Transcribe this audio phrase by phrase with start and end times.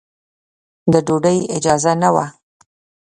[0.91, 2.25] د ډوډۍ اجازه نه وه.